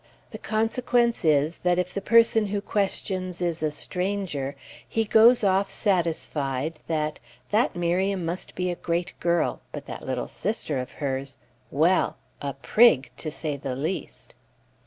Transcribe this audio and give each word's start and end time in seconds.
The 0.31 0.39
consequence 0.39 1.23
is, 1.23 1.59
that 1.59 1.77
if 1.77 1.93
the 1.93 2.01
person 2.01 2.47
who 2.47 2.59
questions 2.59 3.39
is 3.39 3.61
a 3.61 3.69
stranger, 3.69 4.55
he 4.89 5.03
goes 5.05 5.43
off 5.43 5.69
satisfied 5.69 6.79
that 6.87 7.19
"that 7.51 7.75
Miriam 7.75 8.25
must 8.25 8.55
be 8.55 8.71
a 8.71 8.75
great 8.75 9.13
girl; 9.19 9.61
but 9.71 9.85
that 9.85 10.01
little 10.03 10.27
sister 10.27 10.79
of 10.79 10.93
hers! 10.93 11.37
Well! 11.69 12.17
a 12.41 12.53
prig, 12.55 13.11
to 13.17 13.29
say 13.29 13.57
the 13.57 13.75
least!" 13.75 14.33